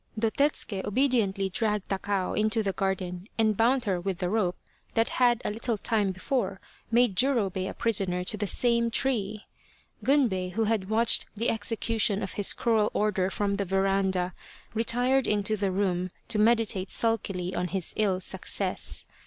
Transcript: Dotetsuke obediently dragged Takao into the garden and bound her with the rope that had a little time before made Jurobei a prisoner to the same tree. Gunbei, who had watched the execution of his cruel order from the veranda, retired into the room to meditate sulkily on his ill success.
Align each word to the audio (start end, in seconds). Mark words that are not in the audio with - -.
Dotetsuke 0.19 0.83
obediently 0.83 1.47
dragged 1.49 1.87
Takao 1.87 2.33
into 2.33 2.63
the 2.63 2.73
garden 2.73 3.27
and 3.37 3.55
bound 3.55 3.85
her 3.85 4.01
with 4.01 4.17
the 4.17 4.31
rope 4.31 4.57
that 4.95 5.09
had 5.21 5.43
a 5.45 5.51
little 5.51 5.77
time 5.77 6.11
before 6.11 6.59
made 6.89 7.15
Jurobei 7.15 7.69
a 7.69 7.75
prisoner 7.75 8.23
to 8.23 8.35
the 8.35 8.47
same 8.47 8.89
tree. 8.89 9.45
Gunbei, 10.03 10.53
who 10.53 10.63
had 10.63 10.89
watched 10.89 11.27
the 11.37 11.51
execution 11.51 12.23
of 12.23 12.33
his 12.33 12.51
cruel 12.51 12.89
order 12.95 13.29
from 13.29 13.57
the 13.57 13.65
veranda, 13.65 14.33
retired 14.73 15.27
into 15.27 15.55
the 15.55 15.69
room 15.71 16.09
to 16.29 16.39
meditate 16.39 16.89
sulkily 16.89 17.53
on 17.53 17.67
his 17.67 17.93
ill 17.95 18.19
success. 18.19 19.05